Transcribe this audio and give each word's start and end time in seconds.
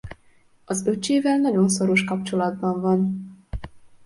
Az 0.65 0.85
öccsével 0.87 1.37
nagyon 1.37 1.69
szoros 1.69 2.03
kapcsolatban 2.03 2.81
van. 2.81 3.31